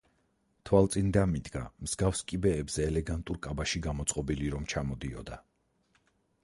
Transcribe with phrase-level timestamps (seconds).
[0.69, 5.41] თავლწინ დამიდგა, მსგავს კიბეზე ელეგანტურ კაბაში გამოწყობილი რომ ჩამოდიოდა.